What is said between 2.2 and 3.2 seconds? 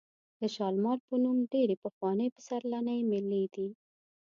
پسرلنۍ